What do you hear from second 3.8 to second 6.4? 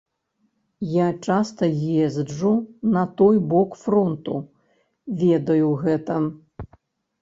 фронту, ведаю гэта.